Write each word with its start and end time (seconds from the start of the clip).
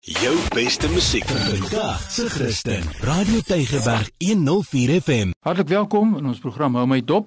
Jou 0.00 0.36
beste 0.54 0.88
musiek 0.88 1.24
Vandag 1.26 2.10
se 2.10 2.28
Christen. 2.30 2.82
Radio 3.00 3.40
Tygerberg 3.40 4.10
104 4.18 5.00
FM. 5.00 5.30
Hartlik 5.40 5.68
welkom 5.68 6.16
in 6.16 6.26
ons 6.26 6.38
program 6.38 6.74
Hou 6.74 6.86
my 6.86 7.00
dop. 7.04 7.26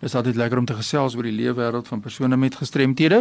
Dit 0.00 0.08
is 0.10 0.14
altyd 0.14 0.34
lekker 0.34 0.58
om 0.58 0.64
te 0.66 0.74
gesels 0.74 1.14
oor 1.14 1.22
die 1.22 1.32
leefwêreld 1.32 1.86
van 1.86 2.00
persone 2.00 2.36
met 2.36 2.56
gestremthede. 2.58 3.20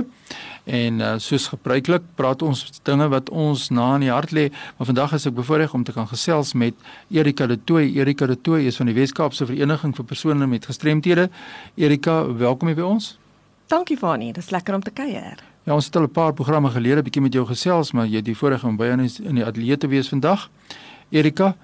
En 0.66 1.00
uh, 1.00 1.12
soos 1.22 1.46
gebruiklik 1.54 2.08
praat 2.18 2.42
ons 2.42 2.64
dinge 2.90 3.06
wat 3.14 3.30
ons 3.30 3.68
na 3.70 3.92
in 4.00 4.08
die 4.08 4.10
hart 4.12 4.34
lê, 4.34 4.48
maar 4.78 4.90
vandag 4.90 5.14
is 5.20 5.30
ek 5.30 5.36
bevoorreg 5.38 5.76
om 5.78 5.86
te 5.86 5.94
kan 5.94 6.10
gesels 6.10 6.56
met 6.58 6.74
Erika 7.14 7.46
de 7.46 7.60
Tooy. 7.64 7.92
Erika 8.00 8.26
de 8.26 8.40
Tooy 8.42 8.66
is 8.66 8.82
van 8.82 8.90
die 8.90 8.98
Wes-Kaapse 8.98 9.46
Vereniging 9.46 9.94
vir 9.94 10.10
persone 10.10 10.50
met 10.50 10.66
gestremthede. 10.66 11.30
Erika, 11.78 12.24
welkom 12.34 12.74
hier 12.74 12.82
by 12.82 12.90
ons. 12.98 13.14
Dankie 13.70 13.98
Fanie, 13.98 14.34
dis 14.34 14.50
lekker 14.50 14.74
om 14.74 14.82
te 14.82 14.96
kuier. 14.96 15.46
Ja, 15.68 15.76
ons 15.76 15.86
het 15.86 15.96
al 15.96 16.04
'n 16.04 16.12
paar 16.12 16.34
programme 16.34 16.70
gelede 16.70 17.02
bietjie 17.02 17.22
met 17.22 17.34
jou 17.34 17.46
gesels, 17.46 17.92
maar 17.92 18.06
jy 18.08 18.16
het 18.16 18.26
die 18.26 18.38
voorreg 18.38 18.64
om 18.64 18.78
by 18.78 18.88
ons 18.88 19.20
in 19.20 19.36
die 19.36 19.46
ateljee 19.46 19.78
te 19.78 19.88
wees 19.88 20.08
vandag. 20.08 20.50
Erika, 21.10 21.56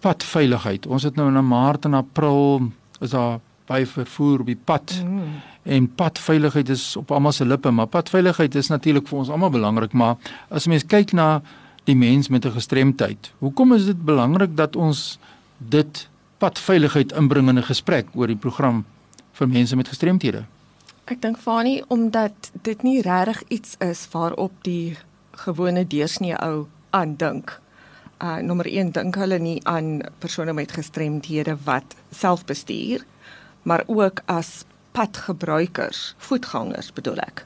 padveiligheid. 0.00 0.86
Ons 0.86 1.02
het 1.02 1.14
nou 1.14 1.28
in 1.28 1.48
Maart 1.48 1.84
en 1.84 1.94
April 1.94 2.72
is 3.00 3.10
daar 3.10 3.40
baie 3.66 3.86
vervoer 3.86 4.40
op 4.40 4.46
die 4.46 4.58
pad. 4.64 5.02
Mm. 5.04 5.22
En 5.62 5.94
padveiligheid 5.94 6.68
is 6.68 6.96
op 6.96 7.10
almal 7.10 7.32
se 7.32 7.44
lippe, 7.44 7.70
maar 7.70 7.86
padveiligheid 7.86 8.54
is 8.54 8.68
natuurlik 8.68 9.08
vir 9.08 9.18
ons 9.18 9.28
almal 9.28 9.50
belangrik, 9.50 9.92
maar 9.92 10.16
as 10.48 10.66
mens 10.66 10.86
kyk 10.86 11.12
na 11.12 11.42
die 11.84 11.96
mens 11.96 12.28
met 12.28 12.46
'n 12.46 12.50
gestremdheid, 12.50 13.32
hoekom 13.38 13.72
is 13.72 13.84
dit 13.84 14.04
belangrik 14.04 14.56
dat 14.56 14.76
ons 14.76 15.18
dit 15.58 16.08
padveiligheid 16.38 17.12
inbring 17.12 17.48
in 17.48 17.58
'n 17.58 17.62
gesprek 17.62 18.06
oor 18.14 18.26
die 18.26 18.36
program 18.36 18.84
vir 19.32 19.48
mense 19.48 19.76
met 19.76 19.88
gestremthede? 19.88 20.44
Ek 21.04 21.18
dink 21.20 21.36
Fanie 21.36 21.82
omdat 21.92 22.48
dit 22.64 22.82
nie 22.82 23.02
regtig 23.04 23.42
iets 23.52 23.74
is 23.84 24.06
waarop 24.08 24.52
die 24.64 24.96
gewone 25.44 25.82
deursnee 25.84 26.36
ou 26.40 26.64
aandink. 26.96 27.58
Uh 28.24 28.38
nommer 28.40 28.64
1 28.70 28.94
dink 28.96 29.18
hulle 29.20 29.36
nie 29.38 29.58
aan 29.68 29.98
persone 30.22 30.54
met 30.56 30.72
gestremdhede 30.72 31.58
wat 31.66 31.92
self 32.08 32.46
bestuur, 32.48 33.04
maar 33.68 33.84
ook 33.86 34.22
as 34.32 34.64
padgebruikers, 34.96 36.14
voetgangers 36.16 36.88
bedoel 36.96 37.20
ek. 37.26 37.42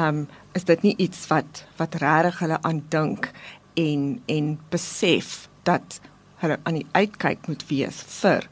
Um 0.00 0.24
is 0.56 0.64
dit 0.64 0.82
nie 0.82 0.94
iets 0.96 1.26
wat 1.28 1.60
wat 1.76 1.98
regtig 2.00 2.38
hulle 2.40 2.60
aandink 2.62 3.28
en 3.74 4.06
en 4.32 4.48
besef 4.72 5.50
dat 5.68 6.00
hulle 6.40 6.56
aan 6.62 6.80
die 6.80 6.88
uitkyk 6.96 7.52
moet 7.52 7.66
wees 7.68 8.00
vir 8.22 8.48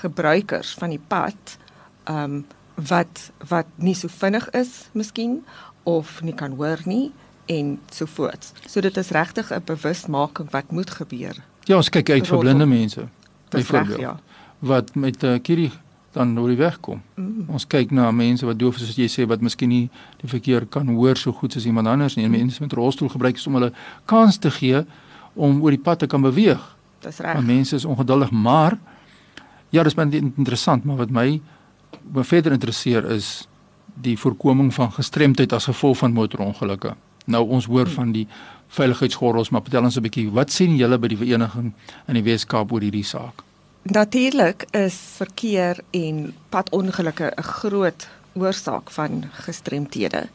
gebruikers 0.00 0.72
van 0.80 0.96
die 0.96 1.04
pad. 1.12 1.58
Um 2.08 2.46
wat 2.88 3.30
wat 3.48 3.66
nie 3.76 3.94
so 3.94 4.08
vinnig 4.08 4.48
is 4.50 4.88
miskien 4.92 5.44
of 5.82 6.22
nie 6.22 6.34
kan 6.34 6.56
hoor 6.56 6.78
nie 6.84 7.12
en 7.46 7.78
so 7.90 8.06
voort. 8.06 8.52
So 8.66 8.80
dit 8.80 8.96
is 8.96 9.10
regtig 9.10 9.50
'n 9.50 9.62
bewusmaking 9.64 10.50
wat 10.50 10.70
moet 10.70 10.90
gebeur. 10.90 11.36
Ja, 11.64 11.76
ons 11.76 11.88
kyk 11.88 12.10
uit 12.10 12.26
vir 12.26 12.38
blinde 12.38 12.66
mense. 12.66 13.08
Byvoorbeeld, 13.48 14.00
ja. 14.00 14.20
Wat 14.58 14.94
met 14.94 15.22
'n 15.22 15.26
uh, 15.26 15.38
kierie 15.42 15.72
dan 16.10 16.38
oor 16.38 16.48
die 16.48 16.56
weg 16.56 16.80
kom. 16.80 17.02
Mm. 17.14 17.44
Ons 17.48 17.66
kyk 17.66 17.90
na 17.90 18.10
mense 18.10 18.46
wat 18.46 18.58
doof 18.58 18.74
is 18.80 18.86
soos 18.86 18.98
jy 18.98 19.06
sê 19.06 19.26
wat 19.30 19.40
miskien 19.40 19.68
nie 19.68 19.90
die 20.20 20.28
verkeer 20.28 20.66
kan 20.66 20.88
hoor 20.88 21.16
so 21.16 21.32
goed 21.32 21.52
soos 21.52 21.66
iemand 21.66 21.86
anders 21.86 22.16
nie. 22.18 22.26
Mm. 22.26 22.30
Mense 22.30 22.62
met 22.62 22.72
rolstoel 22.72 23.08
gebruik 23.08 23.36
is 23.36 23.46
om 23.46 23.54
hulle 23.54 23.72
kans 24.04 24.38
te 24.38 24.50
gee 24.50 24.84
om 25.34 25.62
oor 25.62 25.70
die 25.70 25.82
pad 25.82 25.98
te 25.98 26.06
kan 26.06 26.22
beweeg. 26.22 26.76
Dis 27.00 27.18
reg. 27.18 27.42
Mense 27.42 27.76
is 27.76 27.84
ongeduldig, 27.84 28.30
maar 28.30 28.78
ja, 29.70 29.82
dis 29.82 29.94
baie 29.94 30.10
interessant, 30.10 30.84
maar 30.84 30.96
wat 30.96 31.10
my 31.10 31.40
wat 32.12 32.26
verder 32.26 32.52
interesseer 32.52 33.04
is 33.10 33.48
die 34.00 34.18
voorkoming 34.18 34.74
van 34.74 34.92
gestremdheid 34.92 35.52
as 35.52 35.68
gevolg 35.70 35.98
van 35.98 36.12
motorongelukke. 36.12 36.94
Nou 37.24 37.44
ons 37.48 37.66
hoor 37.66 37.86
hmm. 37.86 37.94
van 37.94 38.12
die 38.12 38.26
veiligheidsgordels, 38.68 39.50
maar 39.50 39.62
vertel 39.62 39.82
ons 39.82 39.96
'n 39.96 40.02
bietjie, 40.02 40.30
wat 40.30 40.52
sien 40.52 40.76
julle 40.76 40.98
by 40.98 41.08
die 41.08 41.18
vereniging 41.18 41.72
in 42.06 42.14
die 42.14 42.22
Weskaap 42.22 42.72
oor 42.72 42.80
hierdie 42.80 43.04
saak? 43.04 43.42
Natuurlik 43.82 44.66
is 44.70 44.94
verkeer 45.16 45.80
en 45.90 46.34
padongelukke 46.48 47.32
'n 47.36 47.42
groot 47.42 48.08
oorsaak 48.34 48.90
van 48.90 49.24
gestremthede. 49.32 50.28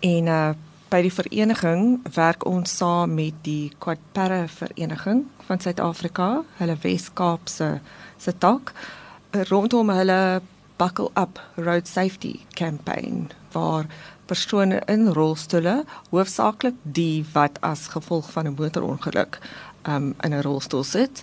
En 0.00 0.26
uh 0.26 0.54
by 0.88 1.02
die 1.02 1.12
vereniging 1.12 1.98
werk 2.14 2.44
ons 2.46 2.76
saam 2.76 3.14
met 3.14 3.34
die 3.42 3.72
Quadpara 3.78 4.46
vereniging 4.46 5.24
van 5.48 5.60
Suid-Afrika, 5.60 6.44
hulle 6.60 6.76
Weskaapse 6.82 7.80
se 8.18 8.38
tak 8.38 8.72
rondom 9.32 9.90
hulle 9.90 10.40
Buckle 10.76 11.10
Up 11.16 11.40
Road 11.56 11.88
Safety 11.88 12.40
campaign 12.54 13.30
waar 13.52 13.86
persone 14.26 14.82
in 14.86 15.08
rolstoele, 15.12 15.84
hoofsaaklik 16.10 16.74
die 16.82 17.24
wat 17.32 17.60
as 17.60 17.86
gevolg 17.94 18.30
van 18.32 18.46
'n 18.46 18.56
motorongeluk 18.58 19.38
um, 19.88 20.14
in 20.20 20.34
'n 20.34 20.42
rolstoel 20.42 20.84
sit, 20.84 21.22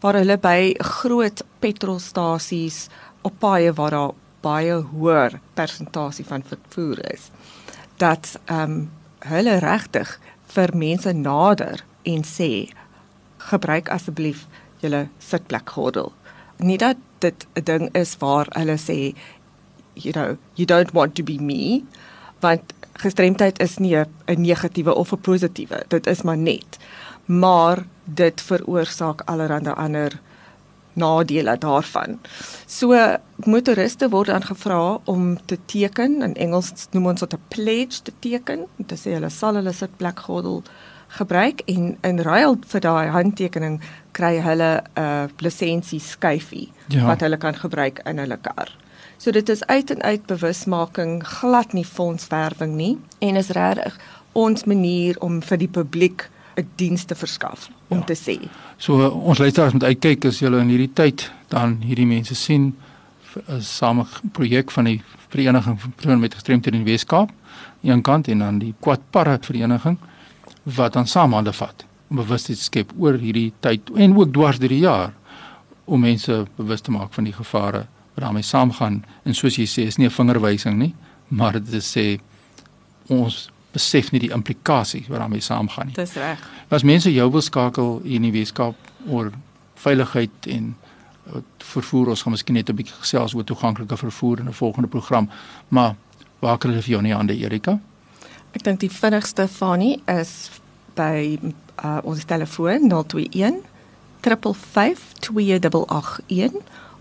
waar 0.00 0.14
hulle 0.14 0.38
by 0.38 0.74
groot 0.78 1.44
petrolstasies 1.58 2.88
op 3.22 3.32
paaie 3.38 3.72
waar 3.72 3.90
daar 3.90 4.10
baie 4.40 4.74
hoër 4.74 5.40
persentasie 5.54 6.24
van 6.24 6.42
vervoer 6.42 7.12
is, 7.12 7.30
dat 7.96 8.38
ehm 8.44 8.70
um, 8.70 8.90
hulle 9.18 9.58
regtig 9.58 10.18
vir 10.46 10.70
mense 10.74 11.12
nader 11.12 11.84
en 12.02 12.24
sê 12.26 12.68
gebruik 13.38 13.88
asseblief 13.88 14.46
julle 14.82 15.08
sitplekgordel. 15.18 16.12
Nie 16.62 16.78
dat 16.78 16.96
dit 17.18 17.46
'n 17.54 17.64
ding 17.64 17.88
is 17.92 18.16
waar 18.18 18.46
hulle 18.50 18.78
sê 18.78 19.14
you 19.94 20.12
know, 20.12 20.36
you 20.54 20.66
don't 20.66 20.92
want 20.92 21.14
to 21.14 21.22
be 21.22 21.38
me, 21.40 21.82
want 22.40 22.62
gestremdheid 22.92 23.60
is 23.60 23.78
nie 23.78 23.96
'n 23.96 24.40
negatiewe 24.40 24.94
of 24.94 25.12
'n 25.12 25.20
positiewe, 25.20 25.84
dit 25.88 26.06
is 26.06 26.22
maar 26.22 26.36
net. 26.36 26.78
Maar 27.24 27.84
dit 28.04 28.40
veroorsaak 28.40 29.20
allerlei 29.24 29.68
ander 29.74 30.20
nadele 30.92 31.58
daarvan. 31.58 32.20
So 32.66 33.16
motoriste 33.36 34.08
word 34.08 34.26
dan 34.26 34.42
gevra 34.42 34.98
om 35.04 35.38
te 35.46 35.58
teken 35.64 36.22
in 36.22 36.34
Engels 36.34 36.72
noem 36.90 37.06
ons 37.06 37.20
dit 37.20 37.34
'n 37.34 37.40
pledge 37.48 38.02
te 38.02 38.12
teken, 38.18 38.66
om 38.78 38.86
te 38.86 38.96
sê 38.96 39.12
hulle 39.12 39.30
sal 39.30 39.54
hulle 39.54 39.72
sitplekgordel 39.72 40.62
gebruik 41.18 41.60
en 41.68 41.96
in 42.00 42.20
ruil 42.24 42.56
vir 42.72 42.80
daai 42.80 43.08
handtekening 43.12 43.80
kry 44.16 44.38
hulle 44.40 44.70
'n 44.80 45.00
uh, 45.00 45.28
lisensie 45.44 46.00
skyfie 46.00 46.68
ja. 46.88 47.06
wat 47.06 47.20
hulle 47.20 47.36
kan 47.36 47.54
gebruik 47.54 48.00
in 48.04 48.18
hulle 48.18 48.38
kar. 48.40 48.68
So 49.18 49.30
dit 49.30 49.48
is 49.48 49.64
uit 49.66 49.90
en 49.90 50.02
uit 50.02 50.26
bewusmaking, 50.26 51.22
glad 51.22 51.72
nie 51.72 51.86
fondswerwing 51.86 52.74
nie 52.76 52.98
en 53.18 53.36
is 53.36 53.48
regtig 53.48 53.98
ons 54.32 54.64
manier 54.64 55.18
om 55.20 55.42
vir 55.42 55.58
die 55.58 55.68
publiek 55.68 56.30
'n 56.56 56.68
diens 56.76 57.04
te 57.04 57.14
verskaf 57.14 57.68
om 57.88 57.98
ja. 57.98 58.04
te 58.04 58.16
sê. 58.16 58.48
So 58.76 59.08
ons 59.08 59.38
luisteraars 59.38 59.72
moet 59.72 59.84
uitkyk 59.84 60.24
as 60.24 60.38
julle 60.38 60.60
in 60.60 60.68
hierdie 60.68 60.92
tyd 60.92 61.30
dan 61.48 61.80
hierdie 61.80 62.06
mense 62.06 62.34
sien 62.34 62.74
'n 63.48 63.60
same 63.60 64.04
projek 64.32 64.70
van 64.70 64.84
die 64.84 65.02
vereniging 65.28 65.80
van 65.80 65.92
persone 65.96 66.20
met 66.20 66.34
gestremthede 66.34 66.76
in 66.76 66.84
die 66.84 66.92
Weskaap 66.92 67.30
aan 67.30 67.90
een 67.90 68.02
kant 68.02 68.28
en 68.28 68.38
dan 68.38 68.58
die 68.58 68.74
Quadpara 68.80 69.38
vereniging 69.40 69.98
wat 70.62 70.92
dan 70.92 71.06
samehande 71.06 71.52
vat 71.52 71.84
om 72.10 72.16
bewustheid 72.16 72.58
te 72.58 72.64
skep 72.64 72.92
oor 72.98 73.18
hierdie 73.18 73.52
tyd 73.60 73.90
en 73.96 74.16
ook 74.16 74.32
dwars 74.32 74.58
deur 74.58 74.68
die 74.68 74.84
jaar 74.84 75.12
om 75.84 76.00
mense 76.00 76.44
bewus 76.56 76.80
te 76.80 76.90
maak 76.90 77.12
van 77.14 77.24
die 77.24 77.32
gevare 77.32 77.86
wat 78.14 78.24
daarmee 78.24 78.42
saamgaan 78.42 79.04
en 79.24 79.34
soos 79.34 79.56
jy 79.56 79.66
sê 79.66 79.86
is 79.86 79.98
nie 79.98 80.06
'n 80.06 80.10
vingerwysing 80.18 80.78
nie 80.78 80.94
maar 81.28 81.52
dit 81.52 81.82
sê 81.84 82.20
ons 83.08 83.48
besef 83.72 84.12
nie 84.12 84.20
die 84.20 84.32
implikasies 84.32 85.08
wat 85.08 85.18
daarmee 85.18 85.40
saamgaan 85.40 85.86
nie. 85.86 85.94
Dis 85.96 86.14
reg. 86.20 86.40
As 86.68 86.82
mense 86.82 87.12
jou 87.12 87.30
wil 87.32 87.40
skakel 87.40 88.00
in 88.04 88.22
die 88.22 88.32
Weskaap 88.32 88.76
oor 89.08 89.32
veiligheid 89.82 90.48
en 90.52 90.74
vervoer 91.72 92.12
ons 92.12 92.22
gaan 92.22 92.32
miskien 92.32 92.54
net 92.54 92.68
'n 92.68 92.76
bietjie 92.76 92.98
gesels 93.00 93.34
oor 93.34 93.44
toeganklike 93.44 93.96
vervoer 93.96 94.40
in 94.40 94.48
'n 94.48 94.52
volgende 94.52 94.88
program 94.88 95.30
maar 95.68 95.96
waar 96.40 96.58
kan 96.58 96.70
hulle 96.70 96.82
vir 96.82 96.90
jou 96.90 97.02
nie 97.02 97.14
aan 97.14 97.26
die 97.26 97.44
Erika? 97.44 97.80
Ek 98.52 98.60
dink 98.66 98.82
die 98.84 98.90
vinnigste 98.92 99.46
Fani 99.48 99.94
is 100.12 100.50
by 100.96 101.38
uh, 101.80 102.00
ons 102.04 102.24
telefoon 102.28 102.90
021 102.90 103.62
35281 104.22 106.52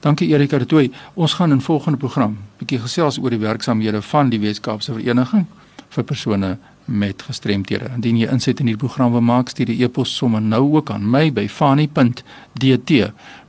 Dankie 0.00 0.34
Erika 0.34 0.58
de 0.58 0.66
Tooy. 0.66 0.92
Ons 1.14 1.32
gaan 1.32 1.50
in 1.50 1.60
volgende 1.60 1.98
program 1.98 2.38
bietjie 2.58 2.78
gesels 2.78 3.18
oor 3.18 3.30
die 3.30 3.38
werksamehede 3.38 4.02
van 4.02 4.28
die 4.28 4.40
Weskaapse 4.40 4.92
Vereniging 4.92 5.46
vir 5.88 6.04
persone 6.04 6.58
met 6.84 7.22
gestremthede. 7.22 7.90
Indien 7.94 8.16
jy 8.18 8.28
inset 8.32 8.60
in 8.60 8.66
hierdie 8.70 8.86
program 8.86 9.12
wil 9.12 9.24
maak, 9.24 9.48
stuur 9.48 9.66
die 9.66 9.82
e-pos 9.84 10.16
sommer 10.16 10.42
nou 10.42 10.74
ook 10.76 10.90
aan 10.90 11.10
my 11.10 11.32
by 11.32 11.48
fani.dt 11.48 12.90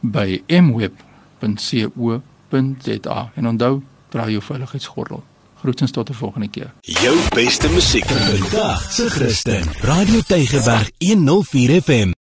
by 0.02 0.42
mweb.co.za. 0.48 2.22
En 3.36 3.48
onthou, 3.48 3.82
dra 4.10 4.30
jou 4.30 4.42
veiligheidsgordel. 4.42 5.24
Groetens 5.60 5.92
tot 5.92 6.10
'n 6.10 6.14
volgende 6.14 6.48
keer. 6.48 6.74
Jou 6.82 7.18
beste 7.30 7.70
musiek 7.70 8.06
vandag 8.06 8.92
se 8.92 9.10
Christen. 9.10 9.64
Radio 9.82 10.20
Tygerberg 10.20 10.92
104 10.98 11.82
FM. 11.82 12.16